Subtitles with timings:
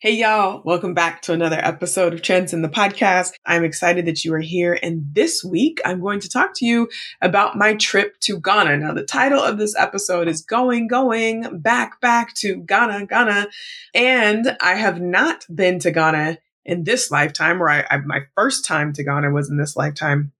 [0.00, 0.62] Hey, y'all.
[0.64, 3.32] Welcome back to another episode of Transcend the Podcast.
[3.44, 4.78] I'm excited that you are here.
[4.80, 6.88] And this week, I'm going to talk to you
[7.20, 8.76] about my trip to Ghana.
[8.76, 13.48] Now, the title of this episode is Going, Going, Back, Back to Ghana, Ghana.
[13.92, 18.64] And I have not been to Ghana in this lifetime, or I, I, my first
[18.64, 20.30] time to Ghana was in this lifetime.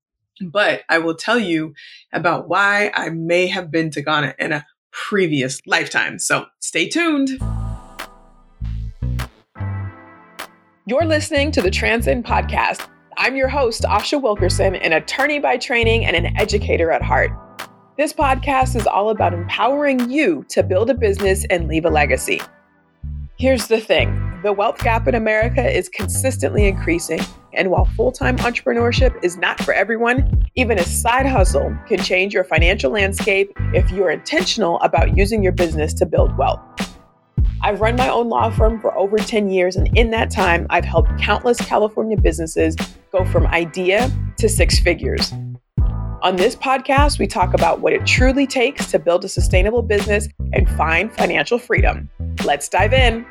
[0.41, 1.75] But I will tell you
[2.13, 6.21] about why I may have been to Ghana in a previous lifetime.
[6.21, 7.41] So stay tuned.
[10.89, 12.89] You're listening to the Transcend Podcast.
[13.19, 17.31] I'm your host, Asha Wilkerson, an attorney by training and an educator at heart.
[17.99, 22.41] This podcast is all about empowering you to build a business and leave a legacy.
[23.39, 27.21] Here's the thing the wealth gap in America is consistently increasing.
[27.53, 32.33] And while full time entrepreneurship is not for everyone, even a side hustle can change
[32.33, 36.63] your financial landscape if you're intentional about using your business to build wealth.
[37.61, 40.85] I've run my own law firm for over 10 years, and in that time, I've
[40.85, 42.77] helped countless California businesses
[43.11, 45.33] go from idea to six figures.
[46.23, 50.29] On this podcast, we talk about what it truly takes to build a sustainable business
[50.53, 52.09] and find financial freedom.
[52.45, 53.25] Let's dive in.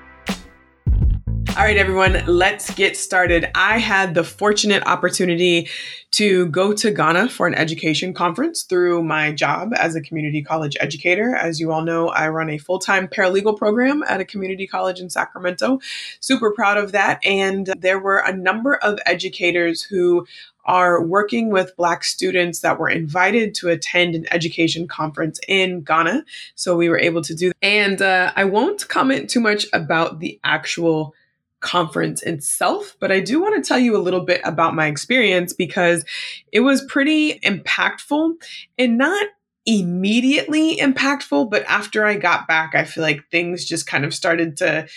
[1.58, 3.50] All right, everyone, let's get started.
[3.56, 5.68] I had the fortunate opportunity
[6.12, 10.78] to go to Ghana for an education conference through my job as a community college
[10.80, 11.34] educator.
[11.34, 15.00] As you all know, I run a full time paralegal program at a community college
[15.00, 15.80] in Sacramento.
[16.20, 17.26] Super proud of that.
[17.26, 20.28] And there were a number of educators who
[20.66, 26.24] are working with Black students that were invited to attend an education conference in Ghana.
[26.54, 27.56] So we were able to do that.
[27.64, 31.16] And uh, I won't comment too much about the actual
[31.60, 35.54] conference itself, but I do want to tell you a little bit about my experience
[35.54, 36.06] because
[36.52, 38.34] it was pretty impactful
[38.78, 39.28] and not
[39.66, 44.58] immediately impactful, but after I got back, I feel like things just kind of started
[44.58, 44.88] to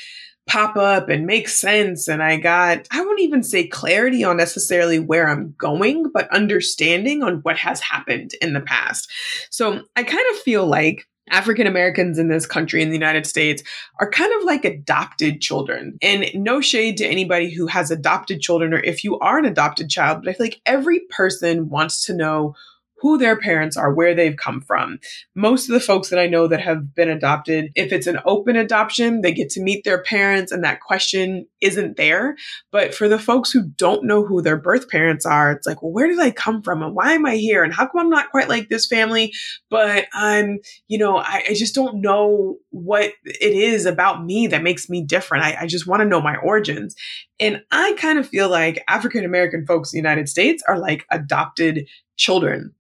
[0.47, 2.09] pop up and make sense.
[2.09, 7.23] And I got, I won't even say clarity on necessarily where I'm going, but understanding
[7.23, 9.11] on what has happened in the past.
[9.51, 13.63] So I kind of feel like African Americans in this country, in the United States,
[14.01, 15.99] are kind of like adopted children.
[16.03, 19.91] And no shade to anybody who has adopted children or if you are an adopted
[19.91, 22.55] child, but I feel like every person wants to know
[23.01, 24.99] who their parents are, where they've come from.
[25.35, 28.57] Most of the folks that I know that have been adopted, if it's an open
[28.57, 32.37] adoption, they get to meet their parents and that question isn't there.
[32.71, 35.93] But for the folks who don't know who their birth parents are, it's like, well,
[35.93, 37.65] where did I come from and why am I here?
[37.65, 39.33] And how come I'm not quite like this family?
[39.71, 44.63] But I'm, you know, I, I just don't know what it is about me that
[44.63, 45.45] makes me different.
[45.45, 46.95] I, I just want to know my origins.
[47.39, 51.07] And I kind of feel like African American folks in the United States are like
[51.11, 52.75] adopted children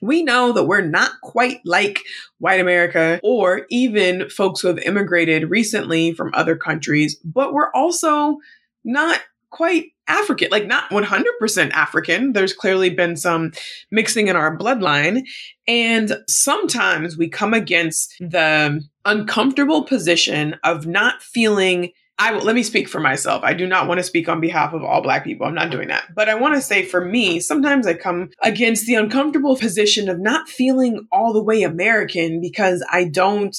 [0.00, 2.00] we know that we're not quite like
[2.38, 8.38] white America or even folks who have immigrated recently from other countries, but we're also
[8.84, 12.32] not quite African, like not 100% African.
[12.32, 13.52] There's clearly been some
[13.90, 15.22] mixing in our bloodline.
[15.66, 22.62] And sometimes we come against the uncomfortable position of not feeling I will, let me
[22.62, 23.42] speak for myself.
[23.42, 25.46] I do not want to speak on behalf of all Black people.
[25.46, 26.04] I'm not doing that.
[26.14, 30.20] But I want to say for me, sometimes I come against the uncomfortable position of
[30.20, 33.56] not feeling all the way American because I don't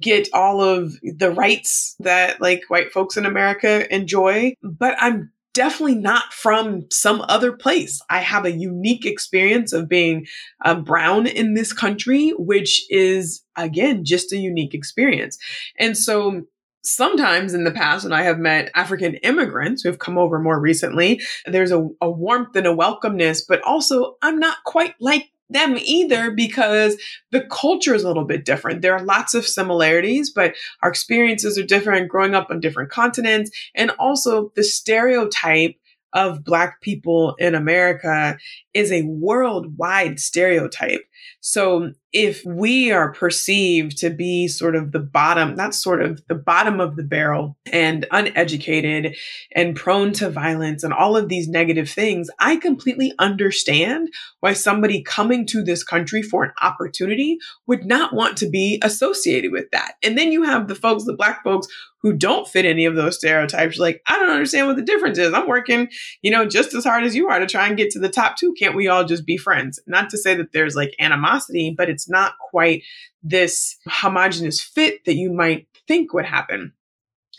[0.00, 4.54] get all of the rights that like white folks in America enjoy.
[4.62, 8.00] But I'm definitely not from some other place.
[8.10, 10.26] I have a unique experience of being
[10.64, 15.38] uh, brown in this country, which is, again, just a unique experience.
[15.78, 16.42] And so
[16.82, 20.60] sometimes in the past when I have met African immigrants who have come over more
[20.60, 25.76] recently, there's a, a warmth and a welcomeness, but also I'm not quite like them
[25.78, 26.96] either because
[27.30, 28.82] the culture is a little bit different.
[28.82, 33.50] There are lots of similarities, but our experiences are different growing up on different continents.
[33.74, 35.76] And also the stereotype
[36.14, 38.38] of Black people in America
[38.74, 41.02] is a worldwide stereotype.
[41.40, 46.34] So if we are perceived to be sort of the bottom, not sort of the
[46.34, 49.16] bottom of the barrel and uneducated
[49.54, 54.10] and prone to violence and all of these negative things, I completely understand
[54.40, 59.50] why somebody coming to this country for an opportunity would not want to be associated
[59.50, 59.94] with that.
[60.02, 61.68] And then you have the folks, the black folks
[62.02, 63.78] who don't fit any of those stereotypes.
[63.78, 65.32] Like, I don't understand what the difference is.
[65.32, 65.88] I'm working,
[66.20, 68.36] you know, just as hard as you are to try and get to the top
[68.36, 68.52] two.
[68.58, 69.78] Can't we all just be friends?
[69.86, 72.84] Not to say that there's like animosity, but it's not quite
[73.22, 76.72] this homogenous fit that you might think would happen.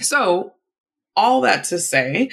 [0.01, 0.53] So,
[1.15, 2.29] all that to say,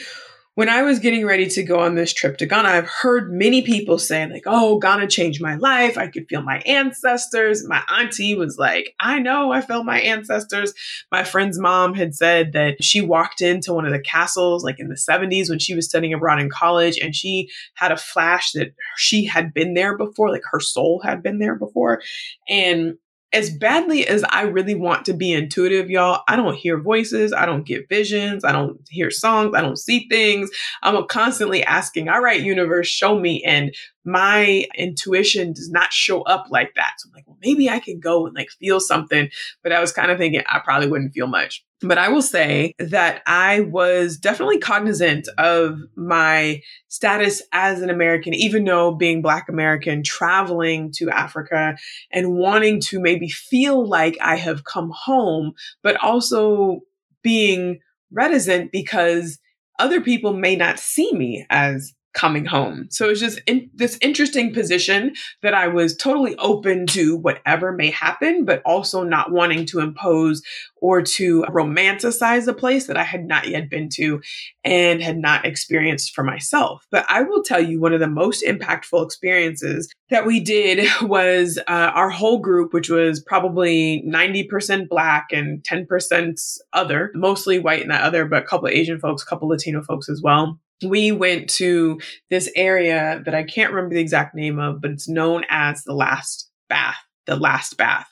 [0.60, 3.62] when I was getting ready to go on this trip to Ghana, I've heard many
[3.62, 5.96] people say, like, oh, Ghana changed my life.
[5.96, 7.66] I could feel my ancestors.
[7.66, 10.74] My auntie was like, I know I felt my ancestors.
[11.10, 14.90] My friend's mom had said that she walked into one of the castles like in
[14.90, 18.74] the 70s when she was studying abroad in college, and she had a flash that
[18.98, 22.02] she had been there before, like her soul had been there before.
[22.50, 22.98] And
[23.32, 27.32] as badly as I really want to be intuitive, y'all, I don't hear voices.
[27.32, 28.44] I don't get visions.
[28.44, 29.54] I don't hear songs.
[29.54, 30.50] I don't see things.
[30.82, 33.44] I'm constantly asking, all right, universe, show me.
[33.44, 33.72] And
[34.04, 36.94] my intuition does not show up like that.
[36.98, 39.30] So I'm like, well, maybe I can go and like feel something.
[39.62, 41.64] But I was kind of thinking I probably wouldn't feel much.
[41.82, 48.34] But I will say that I was definitely cognizant of my status as an American,
[48.34, 51.76] even though being Black American, traveling to Africa
[52.12, 56.80] and wanting to maybe feel like I have come home, but also
[57.22, 57.80] being
[58.12, 59.38] reticent because
[59.78, 62.88] other people may not see me as coming home.
[62.90, 67.90] So it's just in this interesting position that I was totally open to whatever may
[67.90, 70.42] happen, but also not wanting to impose
[70.76, 74.20] or to romanticize a place that I had not yet been to
[74.64, 76.84] and had not experienced for myself.
[76.90, 81.58] But I will tell you, one of the most impactful experiences that we did was
[81.58, 87.90] uh, our whole group, which was probably 90% Black and 10% other, mostly white and
[87.90, 91.12] that other, but a couple of Asian folks, a couple Latino folks as well we
[91.12, 92.00] went to
[92.30, 95.94] this area that I can't remember the exact name of, but it's known as the
[95.94, 96.96] last bath,
[97.26, 98.08] the last bath.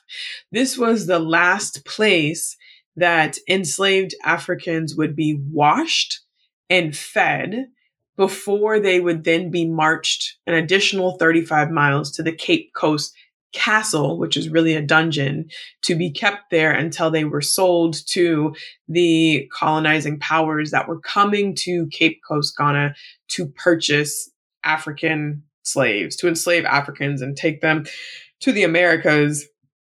[0.51, 2.55] This was the last place
[2.95, 6.21] that enslaved Africans would be washed
[6.69, 7.67] and fed
[8.17, 13.15] before they would then be marched an additional 35 miles to the Cape Coast
[13.53, 15.49] castle, which is really a dungeon,
[15.83, 18.55] to be kept there until they were sold to
[18.87, 22.95] the colonizing powers that were coming to Cape Coast, Ghana
[23.29, 24.29] to purchase
[24.63, 27.85] African slaves, to enslave Africans and take them
[28.41, 29.47] to the Americas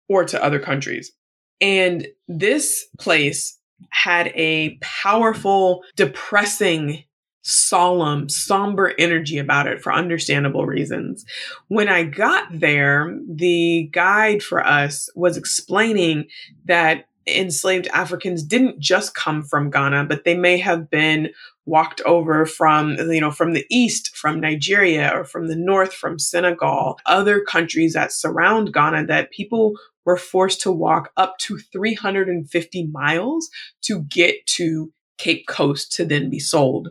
[0.10, 1.12] or to other countries.
[1.60, 3.58] And this place
[3.90, 7.04] had a powerful, depressing
[7.42, 11.26] solemn, somber energy about it for understandable reasons.
[11.68, 16.28] When I got there, the guide for us was explaining
[16.66, 21.30] that enslaved Africans didn't just come from Ghana, but they may have been
[21.66, 26.18] walked over from, you know, from the east, from Nigeria, or from the north, from
[26.18, 32.88] Senegal, other countries that surround Ghana that people were forced to walk up to 350
[32.88, 33.50] miles
[33.84, 36.90] to get to Cape Coast to then be sold.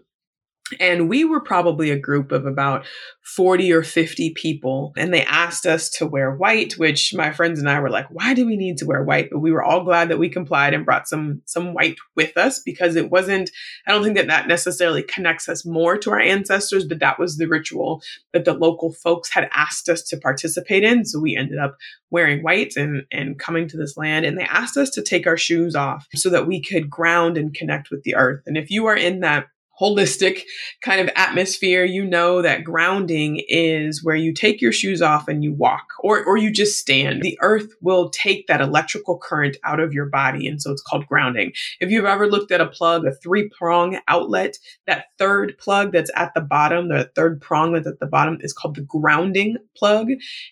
[0.78, 2.86] And we were probably a group of about
[3.22, 4.92] 40 or 50 people.
[4.96, 8.34] And they asked us to wear white, which my friends and I were like, why
[8.34, 9.28] do we need to wear white?
[9.30, 12.60] But we were all glad that we complied and brought some, some white with us
[12.60, 13.50] because it wasn't,
[13.86, 17.36] I don't think that that necessarily connects us more to our ancestors, but that was
[17.36, 18.02] the ritual
[18.32, 21.04] that the local folks had asked us to participate in.
[21.04, 21.76] So we ended up
[22.10, 24.24] wearing white and, and coming to this land.
[24.26, 27.54] And they asked us to take our shoes off so that we could ground and
[27.54, 28.42] connect with the earth.
[28.46, 29.46] And if you are in that
[29.80, 30.42] holistic
[30.82, 35.42] kind of atmosphere, you know that grounding is where you take your shoes off and
[35.42, 37.22] you walk or, or you just stand.
[37.22, 40.46] The earth will take that electrical current out of your body.
[40.46, 41.52] And so it's called grounding.
[41.80, 46.10] If you've ever looked at a plug, a three prong outlet, that third plug that's
[46.14, 50.08] at the bottom, the third prong that's at the bottom is called the grounding plug.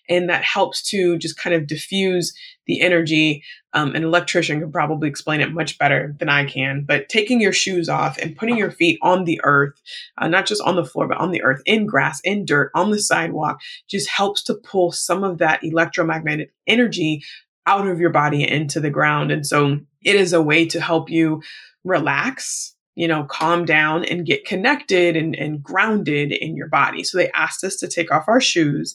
[0.09, 2.33] And that helps to just kind of diffuse
[2.65, 3.43] the energy.
[3.73, 6.83] Um, an electrician can probably explain it much better than I can.
[6.87, 9.79] But taking your shoes off and putting your feet on the earth,
[10.17, 12.89] uh, not just on the floor, but on the earth, in grass, in dirt, on
[12.89, 17.23] the sidewalk, just helps to pull some of that electromagnetic energy
[17.67, 19.31] out of your body into the ground.
[19.31, 21.43] And so it is a way to help you
[21.83, 27.01] relax you know, calm down and get connected and, and grounded in your body.
[27.01, 28.93] So they asked us to take off our shoes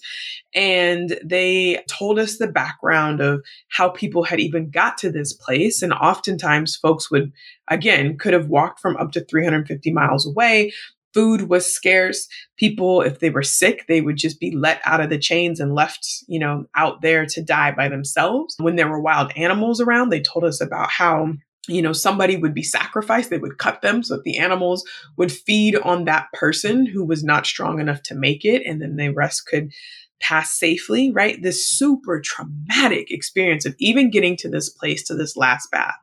[0.55, 5.81] and they told us the background of how people had even got to this place.
[5.81, 7.33] And oftentimes folks would,
[7.69, 10.75] again, could have walked from up to 350 miles away.
[11.15, 12.29] Food was scarce.
[12.59, 15.75] People, if they were sick, they would just be let out of the chains and
[15.75, 18.55] left, you know, out there to die by themselves.
[18.59, 21.33] When there were wild animals around, they told us about how
[21.68, 23.30] you know, somebody would be sacrificed.
[23.30, 24.85] They would cut them so that the animals
[25.16, 28.62] would feed on that person who was not strong enough to make it.
[28.66, 29.73] And then the rest could
[30.21, 31.42] pass safely, right?
[31.42, 35.97] This super traumatic experience of even getting to this place, to this last bath.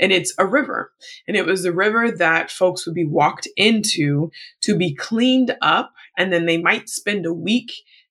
[0.00, 0.92] And it's a river.
[1.26, 4.30] And it was a river that folks would be walked into
[4.62, 5.92] to be cleaned up.
[6.16, 7.70] And then they might spend a week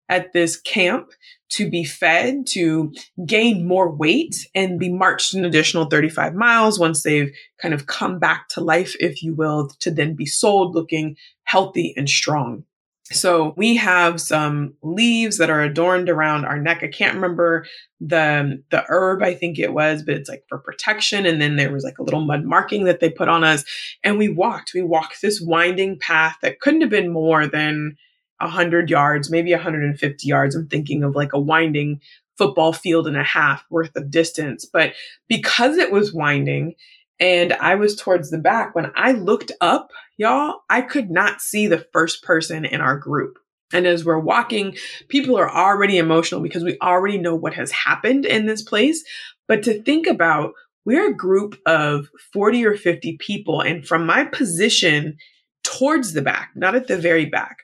[0.09, 1.09] at this camp
[1.49, 2.93] to be fed, to
[3.25, 8.19] gain more weight, and be marched an additional 35 miles once they've kind of come
[8.19, 12.63] back to life, if you will, to then be sold looking healthy and strong.
[13.11, 16.83] So we have some leaves that are adorned around our neck.
[16.83, 17.65] I can't remember
[18.01, 21.25] the the herb I think it was, but it's like for protection.
[21.25, 23.63] And then there was like a little mud marking that they put on us.
[24.03, 24.73] And we walked.
[24.73, 27.95] We walked this winding path that couldn't have been more than
[28.39, 30.55] 100 yards, maybe 150 yards.
[30.55, 32.01] I'm thinking of like a winding
[32.37, 34.65] football field and a half worth of distance.
[34.65, 34.93] But
[35.27, 36.75] because it was winding
[37.19, 41.67] and I was towards the back, when I looked up, y'all, I could not see
[41.67, 43.39] the first person in our group.
[43.73, 44.77] And as we're walking,
[45.09, 49.03] people are already emotional because we already know what has happened in this place.
[49.47, 50.53] But to think about,
[50.85, 53.61] we're a group of 40 or 50 people.
[53.61, 55.17] And from my position
[55.63, 57.57] towards the back, not at the very back,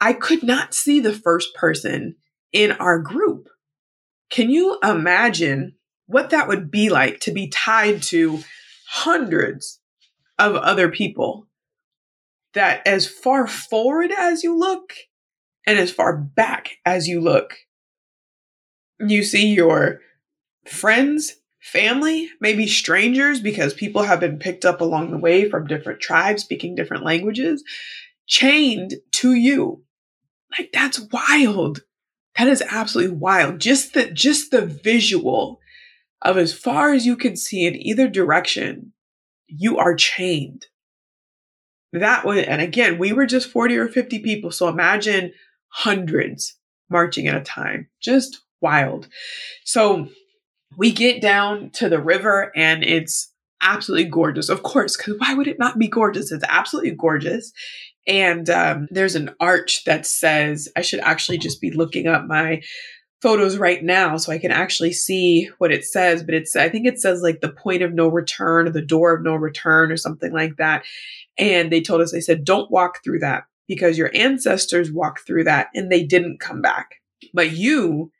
[0.00, 2.16] I could not see the first person
[2.52, 3.48] in our group.
[4.30, 5.74] Can you imagine
[6.06, 8.42] what that would be like to be tied to
[8.88, 9.80] hundreds
[10.38, 11.46] of other people?
[12.54, 14.94] That as far forward as you look
[15.66, 17.54] and as far back as you look,
[18.98, 20.00] you see your
[20.66, 26.00] friends, family, maybe strangers, because people have been picked up along the way from different
[26.00, 27.62] tribes speaking different languages,
[28.26, 29.84] chained to you
[30.58, 31.80] like that's wild.
[32.38, 33.60] That is absolutely wild.
[33.60, 35.60] Just the just the visual
[36.22, 38.92] of as far as you can see in either direction,
[39.46, 40.66] you are chained.
[41.92, 44.50] That was, and again, we were just 40 or 50 people.
[44.50, 45.32] So imagine
[45.68, 46.56] hundreds
[46.88, 47.88] marching at a time.
[48.00, 49.08] Just wild.
[49.64, 50.08] So
[50.76, 54.48] we get down to the river and it's absolutely gorgeous.
[54.48, 56.30] Of course, because why would it not be gorgeous?
[56.30, 57.52] It's absolutely gorgeous.
[58.10, 62.60] And um, there's an arch that says, I should actually just be looking up my
[63.22, 66.24] photos right now so I can actually see what it says.
[66.24, 69.14] But it's, I think it says like the point of no return or the door
[69.14, 70.84] of no return or something like that.
[71.38, 75.44] And they told us, they said, don't walk through that because your ancestors walked through
[75.44, 76.96] that and they didn't come back.
[77.32, 78.10] But you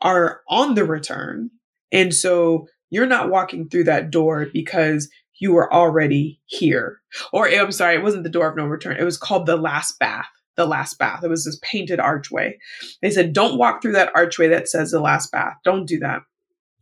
[0.00, 1.50] are on the return.
[1.92, 7.00] And so you're not walking through that door because you were already here.
[7.32, 8.96] Or eh, I'm sorry, it wasn't the door of no return.
[8.96, 10.26] It was called the last bath.
[10.56, 11.22] The last bath.
[11.22, 12.58] It was this painted archway.
[13.00, 15.54] They said, don't walk through that archway that says the last bath.
[15.64, 16.22] Don't do that.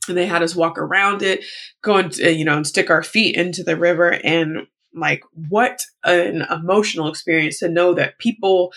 [0.09, 1.45] And they had us walk around it,
[1.83, 4.19] go and, eh, you know, and stick our feet into the river.
[4.25, 8.73] And like, what an emotional experience to know that people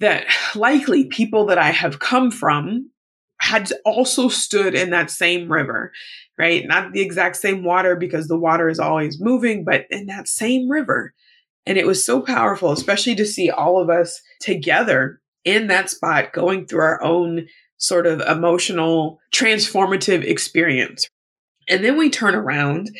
[0.00, 2.90] that likely people that I have come from
[3.40, 5.92] had also stood in that same river,
[6.38, 6.64] right?
[6.66, 10.70] Not the exact same water because the water is always moving, but in that same
[10.70, 11.12] river.
[11.66, 16.32] And it was so powerful, especially to see all of us together in that spot
[16.32, 21.08] going through our own sort of emotional transformative experience.
[21.68, 22.90] And then we turn around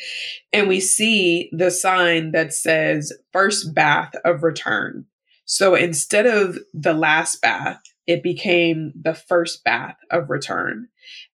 [0.53, 5.05] and we see the sign that says first bath of return.
[5.45, 10.87] So instead of the last bath, it became the first bath of return.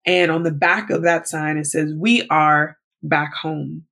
[0.05, 3.85] And on the back of that sign, it says, We are back home.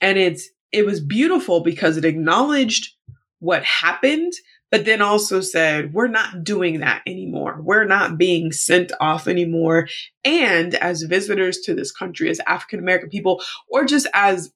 [0.00, 2.92] And it's, it was beautiful because it acknowledged
[3.38, 4.32] what happened,
[4.72, 7.60] but then also said, We're not doing that anymore.
[7.62, 9.86] We're not being sent off anymore.
[10.24, 14.52] And as visitors to this country, as African American people, or just as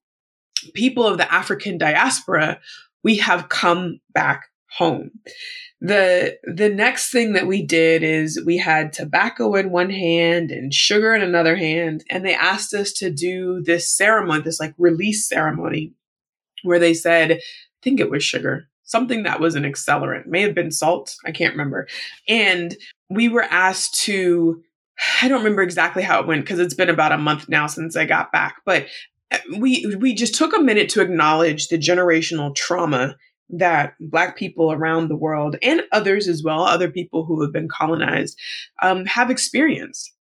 [0.75, 2.59] people of the African diaspora,
[3.05, 5.13] we have come back home
[5.81, 10.75] the the next thing that we did is we had tobacco in one hand and
[10.75, 15.29] sugar in another hand and they asked us to do this ceremony this like release
[15.29, 15.93] ceremony
[16.65, 17.41] where they said i
[17.83, 21.55] think it was sugar something that was an accelerant may have been salt i can't
[21.55, 21.87] remember.
[22.27, 22.77] And
[23.09, 24.61] we were asked to
[25.23, 27.95] i don't remember exactly how it went because it's been about a month now since
[27.95, 28.87] i got back but
[29.31, 33.15] uh, we we just took a minute to acknowledge the generational trauma
[33.51, 37.69] that Black people around the world and others as well, other people who have been
[37.69, 38.39] colonized,
[38.83, 40.13] um, have experienced.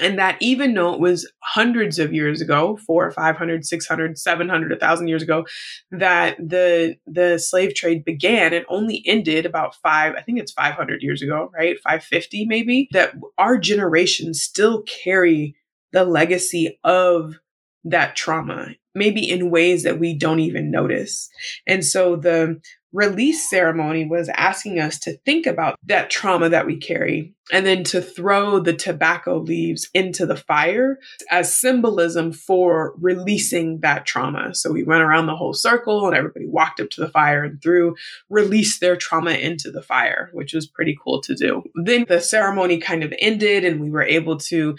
[0.00, 5.08] And that even though it was hundreds of years ago, four, 500, 600, 700, 1,000
[5.08, 5.46] years ago,
[5.90, 11.02] that the, the slave trade began, and only ended about five, I think it's 500
[11.02, 11.78] years ago, right?
[11.80, 15.56] 550 maybe, that our generation still carry
[15.92, 17.36] the legacy of
[17.84, 21.28] that trauma maybe in ways that we don't even notice.
[21.66, 22.60] And so the
[22.92, 27.84] release ceremony was asking us to think about that trauma that we carry and then
[27.84, 30.98] to throw the tobacco leaves into the fire
[31.30, 34.54] as symbolism for releasing that trauma.
[34.54, 37.62] So we went around the whole circle and everybody walked up to the fire and
[37.62, 37.96] threw,
[38.28, 41.62] released their trauma into the fire, which was pretty cool to do.
[41.84, 44.76] Then the ceremony kind of ended and we were able to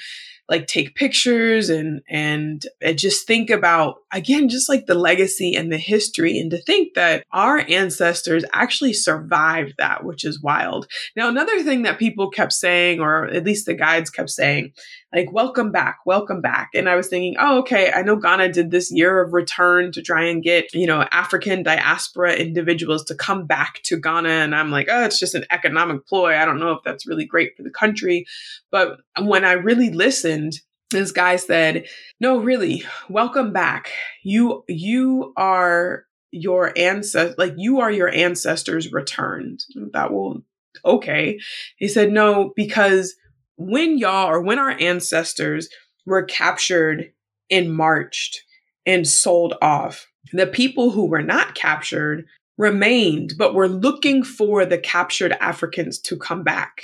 [0.49, 5.77] like take pictures and and just think about again just like the legacy and the
[5.77, 11.61] history and to think that our ancestors actually survived that which is wild now another
[11.61, 14.71] thing that people kept saying or at least the guides kept saying
[15.13, 16.69] like welcome back welcome back.
[16.73, 20.01] And i was thinking oh okay i know ghana did this year of return to
[20.01, 24.29] try and get you know african diaspora individuals to come back to ghana.
[24.29, 26.35] And i'm like oh it's just an economic ploy.
[26.35, 28.25] I don't know if that's really great for the country.
[28.71, 30.59] But when i really listened
[30.91, 31.85] this guy said
[32.19, 33.91] no really welcome back.
[34.23, 39.63] You you are your ancestors like you are your ancestors returned.
[39.93, 40.43] That will
[40.85, 41.39] okay
[41.77, 43.15] he said no because
[43.59, 45.67] when y'all or when our ancestors
[46.05, 47.11] were captured
[47.51, 48.43] and marched
[48.85, 52.25] and sold off, the people who were not captured
[52.57, 56.83] remained, but were looking for the captured Africans to come back.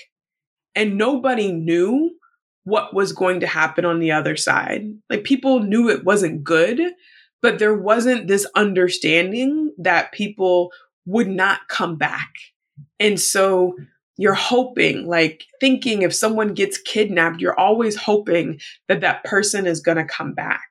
[0.76, 2.12] And nobody knew
[2.66, 4.86] what was going to happen on the other side.
[5.10, 6.82] Like people knew it wasn't good,
[7.42, 10.72] but there wasn't this understanding that people
[11.06, 12.34] would not come back.
[13.00, 13.76] And so
[14.18, 19.82] you're hoping, like thinking if someone gets kidnapped, you're always hoping that that person is
[19.82, 20.64] going to come back.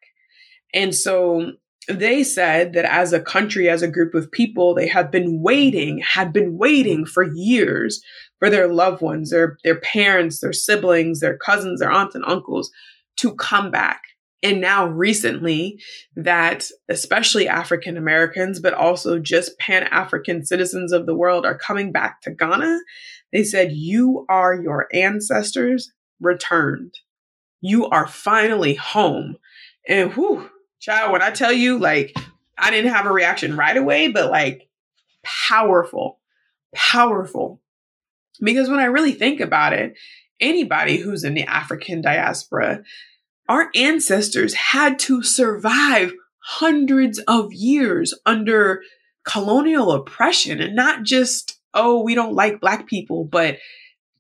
[0.73, 1.53] And so
[1.89, 5.99] they said that as a country, as a group of people, they have been waiting,
[5.99, 8.03] had been waiting for years
[8.39, 12.71] for their loved ones, their, their parents, their siblings, their cousins, their aunts and uncles
[13.17, 14.01] to come back.
[14.45, 15.81] And now recently
[16.17, 21.93] that especially African Americans, but also just Pan African citizens of the world are coming
[21.93, 22.81] back to Ghana,
[23.33, 26.95] they said, You are your ancestors returned.
[27.63, 29.39] You are finally home.
[29.89, 32.15] And whew, child, when I tell you, like,
[32.59, 34.69] I didn't have a reaction right away, but like
[35.25, 36.21] powerful,
[36.75, 37.63] powerful.
[38.41, 39.95] Because when I really think about it,
[40.39, 42.83] anybody who's in the African diaspora,
[43.49, 48.83] our ancestors had to survive hundreds of years under
[49.27, 53.59] colonial oppression and not just oh, we don't like black people, but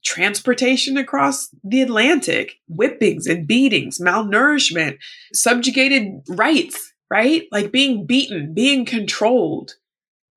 [0.04, 4.98] transportation across the Atlantic, whippings and beatings, malnourishment,
[5.32, 7.44] subjugated rights, right?
[7.50, 9.76] Like being beaten, being controlled,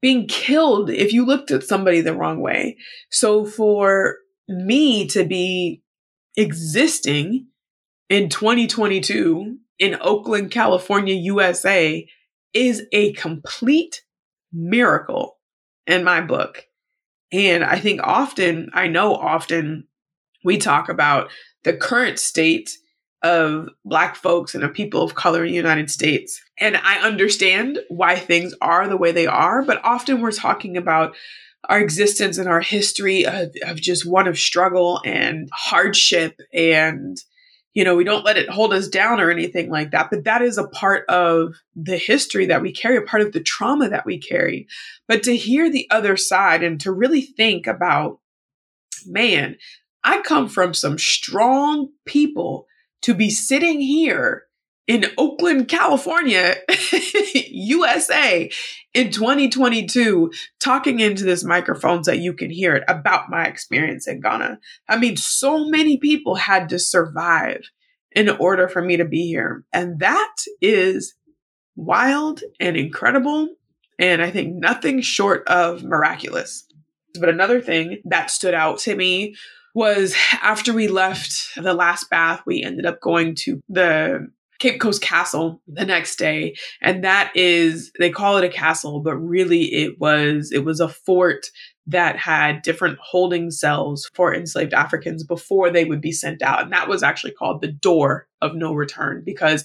[0.02, 2.78] being killed if you looked at somebody the wrong way.
[3.10, 5.82] So for me to be
[6.38, 7.48] existing
[8.10, 12.08] in 2022 in Oakland, California, USA
[12.54, 14.04] is a complete
[14.52, 15.38] miracle
[15.86, 16.66] in my book.
[17.32, 19.88] And I think often, I know often
[20.44, 21.30] we talk about
[21.64, 22.78] the current state
[23.22, 26.42] of Black folks and of people of color in the United States.
[26.60, 31.16] And I understand why things are the way they are, but often we're talking about
[31.68, 37.22] our existence and our history of, of just one of struggle and hardship and
[37.78, 40.10] you know, we don't let it hold us down or anything like that.
[40.10, 43.40] But that is a part of the history that we carry, a part of the
[43.40, 44.68] trauma that we carry.
[45.08, 48.18] But to hear the other side and to really think about,
[49.06, 49.58] man,
[50.04, 52.66] I come from some strong people
[53.04, 54.47] to be sitting here
[54.88, 56.56] in Oakland, California,
[57.50, 58.50] USA
[58.94, 64.08] in 2022, talking into this microphone so that you can hear it about my experience
[64.08, 64.60] in Ghana.
[64.88, 67.70] I mean, so many people had to survive
[68.14, 69.66] in order for me to be here.
[69.74, 71.14] And that is
[71.76, 73.50] wild and incredible.
[74.00, 76.66] And I think nothing short of miraculous.
[77.20, 79.36] But another thing that stood out to me
[79.76, 84.28] was after we left the last bath, we ended up going to the
[84.60, 86.56] Cape Coast Castle the next day.
[86.82, 90.90] And that is, they call it a castle, but really it was, it was a
[90.90, 91.48] fort
[91.90, 96.62] that had different holding cells for enslaved Africans before they would be sent out.
[96.62, 99.64] And that was actually called the door of no return because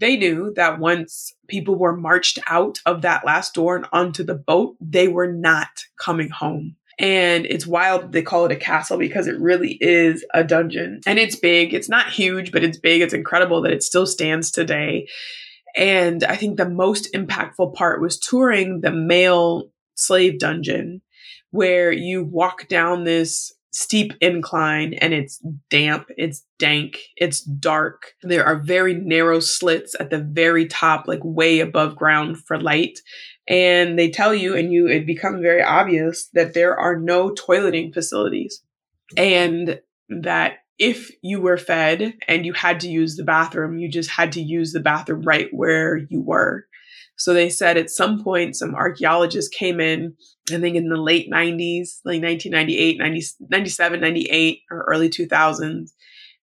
[0.00, 4.34] they knew that once people were marched out of that last door and onto the
[4.34, 6.76] boat, they were not coming home.
[6.98, 11.00] And it's wild they call it a castle because it really is a dungeon.
[11.06, 11.74] And it's big.
[11.74, 13.00] It's not huge, but it's big.
[13.00, 15.08] It's incredible that it still stands today.
[15.74, 21.00] And I think the most impactful part was touring the male slave dungeon
[21.50, 28.12] where you walk down this steep incline and it's damp, it's dank, it's dark.
[28.22, 32.98] There are very narrow slits at the very top, like way above ground for light.
[33.48, 37.92] And they tell you, and you, it becomes very obvious that there are no toileting
[37.92, 38.62] facilities.
[39.16, 44.10] And that if you were fed and you had to use the bathroom, you just
[44.10, 46.66] had to use the bathroom right where you were.
[47.16, 50.14] So they said at some point, some archaeologists came in,
[50.50, 55.90] I think in the late 90s, like 1998, 90, 97, 98, or early 2000s,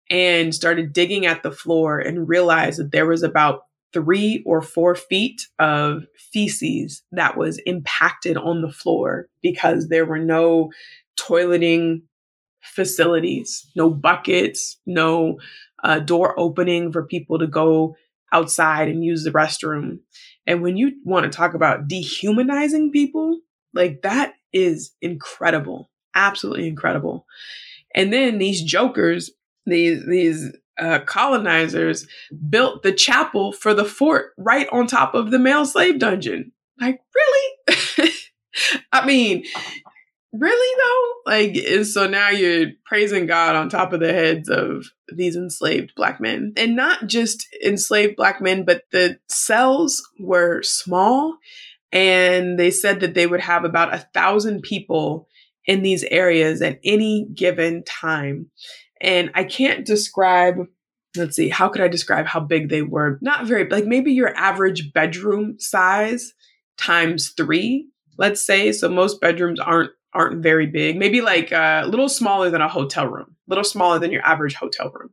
[0.09, 4.95] and started digging at the floor and realized that there was about three or four
[4.95, 10.71] feet of feces that was impacted on the floor because there were no
[11.19, 12.01] toileting
[12.61, 15.39] facilities, no buckets, no
[15.83, 17.95] uh, door opening for people to go
[18.31, 19.99] outside and use the restroom.
[20.45, 23.39] And when you want to talk about dehumanizing people,
[23.73, 27.25] like that is incredible, absolutely incredible.
[27.95, 29.31] And then these jokers,
[29.65, 32.07] these these uh, colonizers
[32.49, 36.51] built the chapel for the fort right on top of the male slave dungeon.
[36.79, 38.09] Like, really?
[38.91, 39.43] I mean,
[40.33, 41.31] really though?
[41.31, 45.93] Like, and so now you're praising God on top of the heads of these enslaved
[45.95, 46.53] black men.
[46.57, 51.37] And not just enslaved black men, but the cells were small.
[51.91, 55.27] And they said that they would have about a thousand people
[55.65, 58.49] in these areas at any given time.
[59.01, 60.57] And I can't describe,
[61.15, 63.17] let's see, how could I describe how big they were?
[63.21, 66.33] Not very, like maybe your average bedroom size
[66.77, 68.71] times three, let's say.
[68.71, 73.05] So most bedrooms aren't aren't very big, maybe like a little smaller than a hotel
[73.05, 75.09] room, a little smaller than your average hotel room.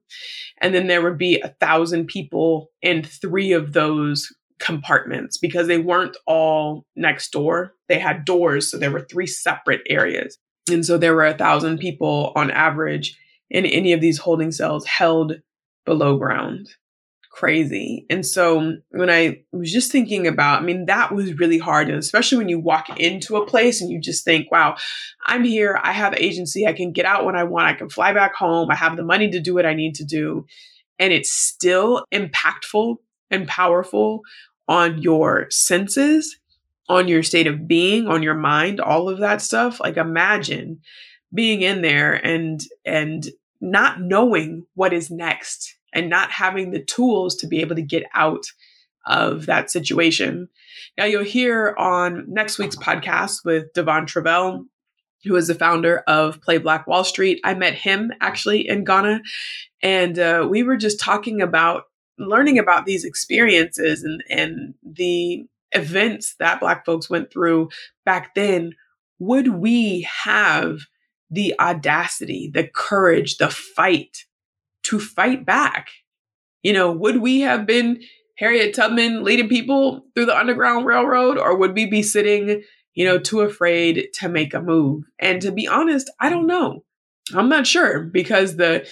[0.62, 5.78] And then there would be a thousand people in three of those compartments because they
[5.78, 7.74] weren't all next door.
[7.88, 8.70] They had doors.
[8.70, 10.38] So there were three separate areas.
[10.70, 13.18] And so there were a thousand people on average
[13.50, 15.40] in any of these holding cells held
[15.84, 16.68] below ground
[17.36, 18.06] crazy.
[18.08, 21.90] And so when I was just thinking about, I mean, that was really hard.
[21.90, 24.76] And especially when you walk into a place and you just think, wow,
[25.26, 25.78] I'm here.
[25.82, 26.66] I have agency.
[26.66, 27.66] I can get out when I want.
[27.66, 28.70] I can fly back home.
[28.70, 30.46] I have the money to do what I need to do.
[30.98, 32.96] And it's still impactful
[33.30, 34.22] and powerful
[34.66, 36.40] on your senses,
[36.88, 39.78] on your state of being, on your mind, all of that stuff.
[39.78, 40.80] Like imagine
[41.36, 43.28] being in there and, and
[43.60, 48.04] not knowing what is next and not having the tools to be able to get
[48.14, 48.46] out
[49.06, 50.48] of that situation.
[50.98, 54.64] Now, you'll hear on next week's podcast with Devon Travell,
[55.24, 57.40] who is the founder of Play Black Wall Street.
[57.44, 59.22] I met him actually in Ghana,
[59.82, 61.84] and uh, we were just talking about
[62.18, 67.68] learning about these experiences and, and the events that Black folks went through
[68.04, 68.72] back then.
[69.18, 70.80] Would we have
[71.30, 74.24] the audacity, the courage, the fight
[74.84, 75.90] to fight back.
[76.62, 78.00] You know, would we have been
[78.38, 82.62] Harriet Tubman leading people through the Underground Railroad, or would we be sitting,
[82.94, 85.04] you know, too afraid to make a move?
[85.18, 86.84] And to be honest, I don't know.
[87.34, 88.86] I'm not sure because the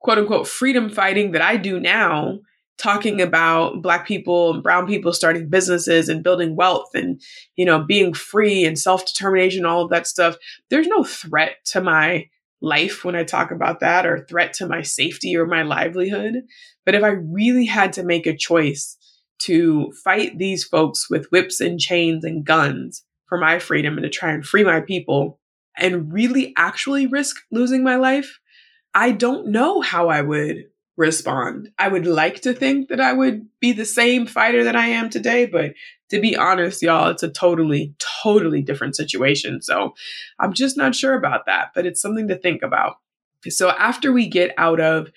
[0.00, 2.40] quote unquote freedom fighting that I do now,
[2.80, 7.20] talking about Black people and Brown people starting businesses and building wealth and,
[7.56, 10.36] you know, being free and self determination, all of that stuff,
[10.70, 12.28] there's no threat to my
[12.62, 16.42] life when I talk about that or threat to my safety or my livelihood.
[16.84, 18.96] But if I really had to make a choice
[19.40, 24.10] to fight these folks with whips and chains and guns for my freedom and to
[24.10, 25.38] try and free my people
[25.76, 28.40] and really actually risk losing my life,
[28.94, 30.64] I don't know how I would
[31.00, 31.70] respond.
[31.78, 35.08] I would like to think that I would be the same fighter that I am
[35.08, 35.72] today, but
[36.10, 39.62] to be honest, y'all, it's a totally, totally different situation.
[39.62, 39.94] So
[40.38, 42.96] I'm just not sure about that, but it's something to think about.
[43.48, 45.10] So after we get out of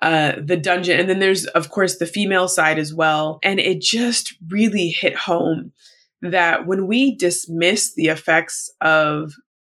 [0.00, 3.40] uh, the dungeon, and then there's, of course, the female side as well.
[3.42, 5.72] And it just really hit home
[6.22, 9.32] that when we dismiss the effects of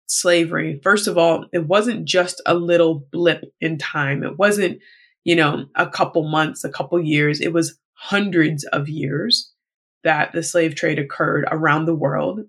[0.08, 4.23] slavery, first of all, it wasn't just a little blip in time.
[4.23, 4.82] It wasn't,
[5.30, 7.39] you know, a couple months, a couple years.
[7.39, 9.54] It was hundreds of years
[10.04, 12.39] that the slave trade occurred around the world.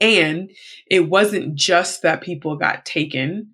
[0.00, 0.50] And
[0.90, 3.50] it wasn't just that people got taken,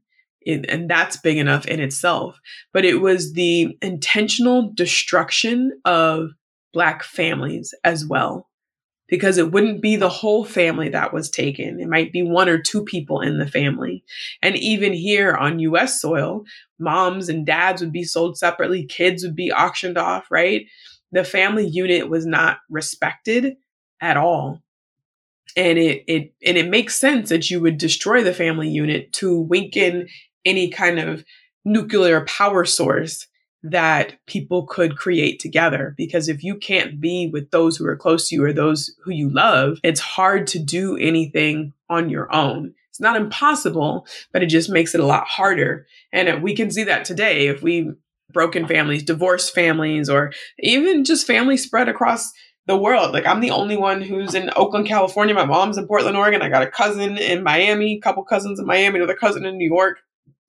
[0.47, 2.38] and that's big enough in itself,
[2.73, 6.29] but it was the intentional destruction of
[6.73, 8.49] Black families as well.
[9.11, 11.81] Because it wouldn't be the whole family that was taken.
[11.81, 14.05] It might be one or two people in the family.
[14.40, 16.44] And even here on US soil,
[16.79, 20.66] moms and dads would be sold separately, kids would be auctioned off, right?
[21.12, 23.57] the family unit was not respected
[24.01, 24.62] at all.
[25.57, 29.40] And it it and it makes sense that you would destroy the family unit to
[29.40, 30.09] weaken
[30.44, 31.25] any kind of
[31.64, 33.27] nuclear power source
[33.62, 35.94] that people could create together.
[35.96, 39.12] Because if you can't be with those who are close to you or those who
[39.12, 42.75] you love, it's hard to do anything on your own.
[42.88, 45.87] It's not impossible, but it just makes it a lot harder.
[46.12, 47.92] And uh, we can see that today if we
[48.33, 52.33] broken families, divorced families, or even just families spread across
[52.66, 53.12] the world.
[53.12, 55.35] Like I'm the only one who's in Oakland, California.
[55.35, 56.42] My mom's in Portland, Oregon.
[56.42, 59.68] I got a cousin in Miami, a couple cousins in Miami, another cousin in New
[59.68, 59.99] York,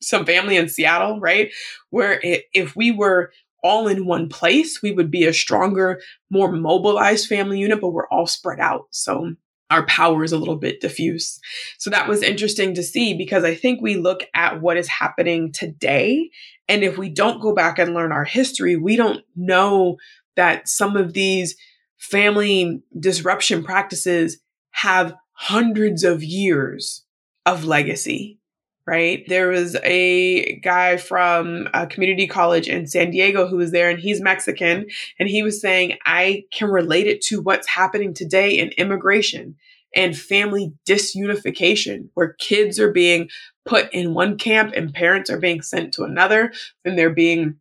[0.01, 1.51] some family in Seattle, right?
[1.89, 3.31] Where if we were
[3.63, 8.07] all in one place, we would be a stronger, more mobilized family unit, but we're
[8.07, 8.87] all spread out.
[8.91, 9.35] So
[9.69, 11.39] our power is a little bit diffuse.
[11.77, 15.51] So that was interesting to see because I think we look at what is happening
[15.53, 16.29] today.
[16.67, 19.97] And if we don't go back and learn our history, we don't know
[20.35, 21.55] that some of these
[21.97, 24.39] family disruption practices
[24.71, 27.05] have hundreds of years
[27.45, 28.40] of legacy
[28.87, 29.23] right?
[29.27, 33.99] There was a guy from a community college in San Diego who was there and
[33.99, 34.87] he's Mexican.
[35.19, 39.55] And he was saying, I can relate it to what's happening today in immigration
[39.95, 43.29] and family disunification, where kids are being
[43.65, 46.53] put in one camp and parents are being sent to another,
[46.85, 47.57] and they're being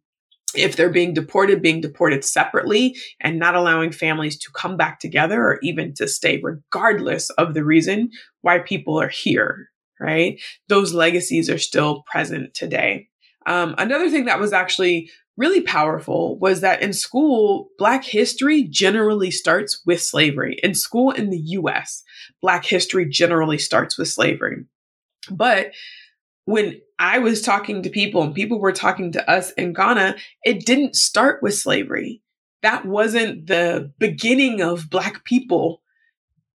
[0.54, 5.40] if they're being deported, being deported separately and not allowing families to come back together
[5.40, 9.69] or even to stay, regardless of the reason why people are here
[10.00, 10.40] right?
[10.68, 13.08] Those legacies are still present today.
[13.46, 19.30] Um, another thing that was actually really powerful was that in school, Black history generally
[19.30, 20.58] starts with slavery.
[20.62, 22.02] In school in the US,
[22.42, 24.64] Black history generally starts with slavery.
[25.30, 25.72] But
[26.44, 30.66] when I was talking to people and people were talking to us in Ghana, it
[30.66, 32.22] didn't start with slavery.
[32.62, 35.80] That wasn't the beginning of Black people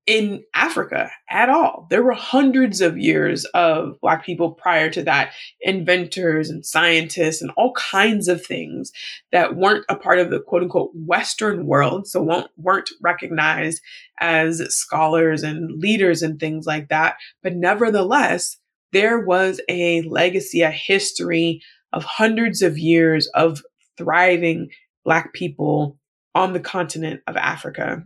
[0.07, 1.87] in Africa at all.
[1.89, 7.51] There were hundreds of years of Black people prior to that, inventors and scientists and
[7.57, 8.91] all kinds of things
[9.31, 13.81] that weren't a part of the quote unquote Western world, so weren't recognized
[14.19, 17.15] as scholars and leaders and things like that.
[17.41, 18.57] But nevertheless,
[18.93, 23.61] there was a legacy, a history of hundreds of years of
[23.97, 24.69] thriving
[25.03, 25.97] Black people
[26.35, 28.03] on the continent of Africa.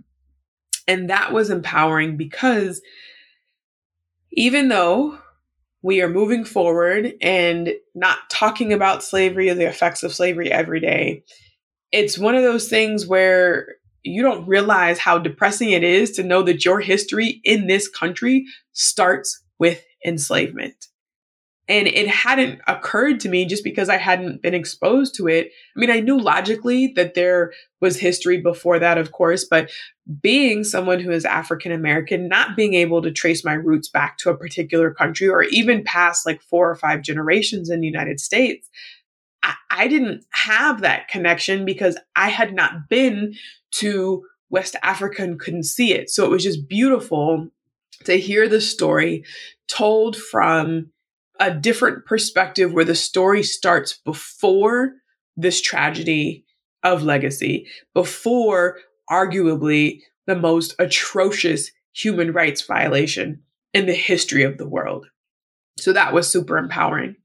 [0.89, 2.82] And that was empowering because
[4.32, 5.19] even though
[5.84, 10.80] we are moving forward and not talking about slavery or the effects of slavery every
[10.80, 11.23] day,
[11.91, 16.41] it's one of those things where you don't realize how depressing it is to know
[16.41, 20.88] that your history in this country starts with enslavement.
[21.69, 25.51] And it hadn't occurred to me just because I hadn't been exposed to it.
[25.75, 29.69] I mean, I knew logically that there was history before that, of course, but
[30.19, 34.32] being someone who is African American, not being able to trace my roots back to
[34.32, 38.67] a particular country or even past like four or five generations in the United States,
[39.43, 43.36] I, I didn't have that connection because I had not been
[43.73, 46.10] to West Africa and couldn't see it.
[46.10, 47.49] So it was just beautiful
[48.05, 49.23] to hear the story
[49.67, 50.91] told from
[51.39, 54.93] a different perspective where the story starts before
[55.38, 56.45] this tragedy
[56.84, 58.78] of legacy, before
[59.10, 63.41] arguably the most atrocious human rights violation
[63.73, 65.08] in the history of the world.
[65.78, 67.15] So that was super empowering.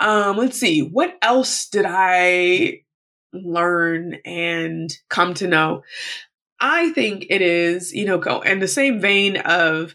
[0.00, 2.82] Um, let's see, what else did I
[3.32, 5.82] learn and come to know?
[6.60, 9.94] I think it is, you know, go in the same vein of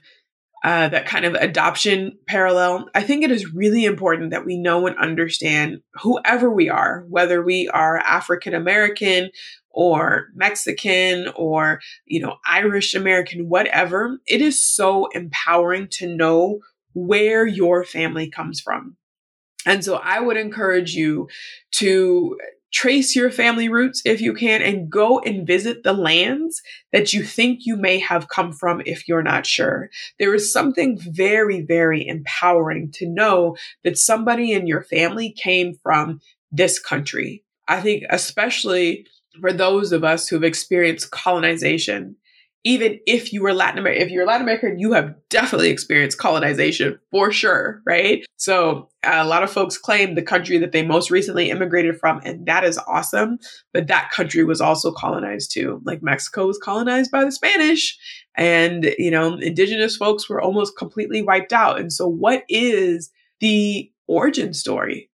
[0.66, 4.88] uh, that kind of adoption parallel, I think it is really important that we know
[4.88, 9.30] and understand whoever we are, whether we are African American
[9.70, 14.18] or Mexican or, you know, Irish American, whatever.
[14.26, 16.62] It is so empowering to know
[16.96, 18.98] where your family comes from.
[19.68, 21.28] And so I would encourage you
[21.74, 22.40] to
[22.72, 27.24] trace your family roots if you can and go and visit the lands that you
[27.24, 29.90] think you may have come from if you're not sure.
[30.20, 36.20] There is something very, very empowering to know that somebody in your family came from
[36.52, 37.44] this country.
[37.68, 39.08] I think, especially
[39.40, 42.16] for those of us who've experienced colonization,
[42.66, 47.00] even if you were Latin American, if you're Latin American, you have definitely experienced colonization
[47.12, 48.26] for sure, right?
[48.38, 52.48] So a lot of folks claim the country that they most recently immigrated from, and
[52.48, 53.38] that is awesome.
[53.72, 55.80] But that country was also colonized too.
[55.86, 57.98] Like Mexico was colonized by the Spanish,
[58.36, 61.80] and you know, indigenous folks were almost completely wiped out.
[61.80, 65.12] And so, what is the origin story?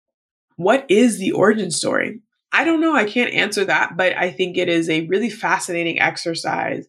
[0.56, 2.22] What is the origin story?
[2.54, 2.94] I don't know.
[2.94, 6.86] I can't answer that, but I think it is a really fascinating exercise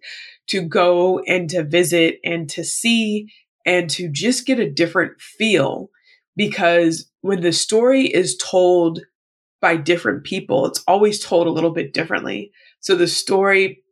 [0.48, 3.28] to go and to visit and to see
[3.64, 5.90] and to just get a different feel
[6.36, 9.00] because when the story is told
[9.60, 12.50] by different people, it's always told a little bit differently.
[12.80, 13.82] So the story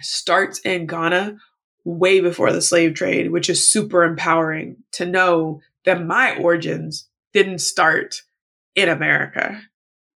[0.00, 1.36] starts in Ghana
[1.84, 7.58] way before the slave trade, which is super empowering to know that my origins didn't
[7.58, 8.22] start
[8.74, 9.60] in America,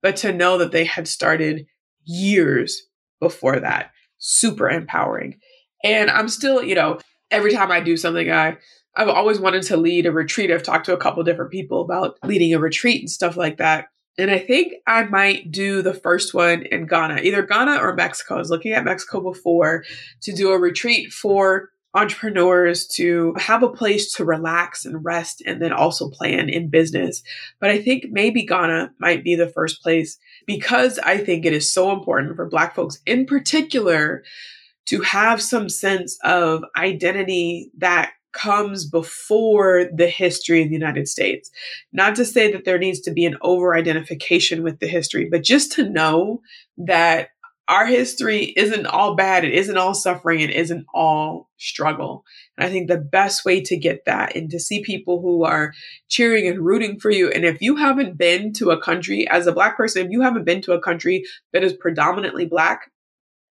[0.02, 1.66] but to know that they had started
[2.04, 2.86] years
[3.20, 3.90] before that.
[4.18, 5.40] Super empowering.
[5.84, 6.98] And I'm still, you know,
[7.30, 8.58] every time I do something, I
[8.94, 10.50] I've always wanted to lead a retreat.
[10.50, 13.86] I've talked to a couple different people about leading a retreat and stuff like that.
[14.18, 18.34] And I think I might do the first one in Ghana, either Ghana or Mexico.
[18.34, 19.84] I was looking at Mexico before
[20.20, 25.60] to do a retreat for entrepreneurs to have a place to relax and rest and
[25.60, 27.22] then also plan in business.
[27.60, 31.72] But I think maybe Ghana might be the first place because I think it is
[31.72, 34.22] so important for Black folks in particular
[34.86, 41.50] to have some sense of identity that comes before the history of the United States.
[41.92, 45.42] Not to say that there needs to be an over identification with the history, but
[45.42, 46.40] just to know
[46.78, 47.28] that
[47.68, 52.24] our history isn't all bad, it isn't all suffering, it isn't all struggle.
[52.56, 55.72] And I think the best way to get that and to see people who are
[56.08, 57.30] cheering and rooting for you.
[57.30, 60.44] And if you haven't been to a country as a Black person, if you haven't
[60.44, 62.90] been to a country that is predominantly Black,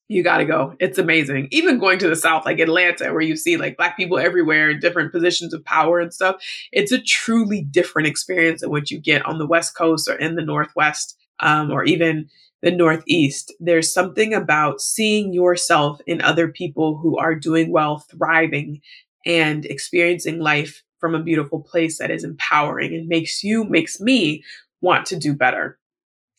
[0.08, 0.74] you got to go.
[0.80, 1.48] It's amazing.
[1.50, 4.80] Even going to the South, like Atlanta, where you see like Black people everywhere in
[4.80, 6.42] different positions of power and stuff,
[6.72, 10.34] it's a truly different experience than what you get on the West Coast or in
[10.34, 12.28] the Northwest um, or even
[12.62, 13.52] the Northeast.
[13.60, 18.80] There's something about seeing yourself in other people who are doing well, thriving,
[19.26, 24.42] and experiencing life from a beautiful place that is empowering and makes you, makes me
[24.80, 25.78] want to do better.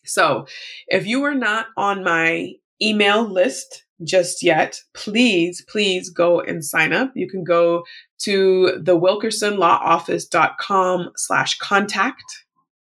[0.04, 0.46] So
[0.88, 6.92] if you are not on my email list just yet, please, please go and sign
[6.92, 7.12] up.
[7.14, 7.84] You can go
[8.20, 12.24] to the wilkersonlawoffice.com slash contact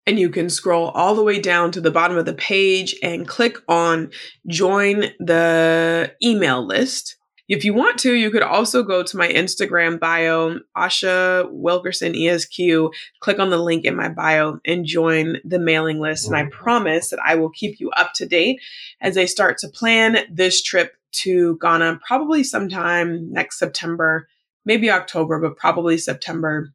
[0.06, 3.26] and you can scroll all the way down to the bottom of the page and
[3.26, 4.10] click on
[4.46, 7.16] join the email list.
[7.48, 12.90] If you want to, you could also go to my Instagram bio, Asha Wilkerson ESQ,
[13.20, 16.26] click on the link in my bio and join the mailing list.
[16.26, 18.60] And I promise that I will keep you up to date
[19.00, 24.28] as I start to plan this trip to Ghana, probably sometime next September,
[24.64, 26.72] maybe October, but probably September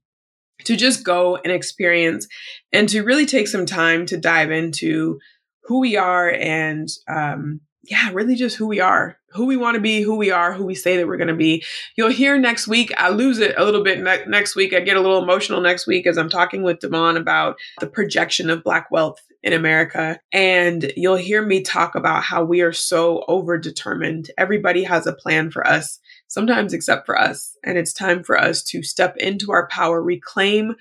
[0.63, 2.27] to just go and experience
[2.71, 5.19] and to really take some time to dive into
[5.63, 9.81] who we are and um, yeah, really just who we are, who we want to
[9.81, 11.63] be, who we are, who we say that we're going to be.
[11.95, 12.91] You'll hear next week.
[12.97, 14.73] I lose it a little bit ne- next week.
[14.73, 18.49] I get a little emotional next week as I'm talking with Devon about the projection
[18.49, 20.19] of Black wealth in America.
[20.31, 24.29] And you'll hear me talk about how we are so over determined.
[24.37, 27.57] Everybody has a plan for us sometimes except for us.
[27.63, 30.75] And it's time for us to step into our power, reclaim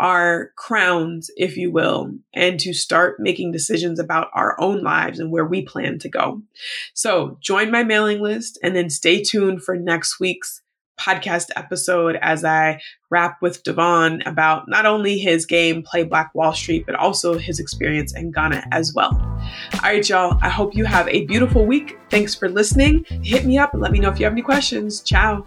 [0.00, 5.30] our crowns, if you will, and to start making decisions about our own lives and
[5.30, 6.42] where we plan to go.
[6.94, 10.62] So join my mailing list and then stay tuned for next week's
[10.98, 16.52] podcast episode as I rap with Devon about not only his game, Play Black Wall
[16.52, 19.12] Street, but also his experience in Ghana as well.
[19.74, 20.38] All right, y'all.
[20.42, 21.98] I hope you have a beautiful week.
[22.10, 23.04] Thanks for listening.
[23.22, 25.00] Hit me up and let me know if you have any questions.
[25.00, 25.46] Ciao.